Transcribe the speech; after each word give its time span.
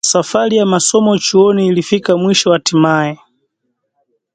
Safari 0.05 0.57
ya 0.57 0.65
masomo 0.65 1.17
chuoni 1.17 1.67
ilifika 1.67 2.17
mwisho 2.17 2.51
hatimaye 2.51 3.19